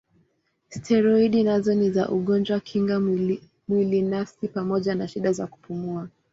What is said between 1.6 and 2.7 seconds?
ni za ugonjwa